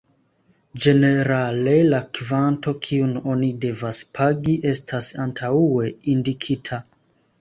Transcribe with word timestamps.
Ĝenerale 0.85 1.75
la 1.89 1.99
kvanto, 2.19 2.73
kiun 2.87 3.13
oni 3.35 3.51
devas 3.67 4.01
pagi 4.19 4.57
estas 4.73 5.11
antaŭe 5.27 5.93
indikita. 6.15 6.81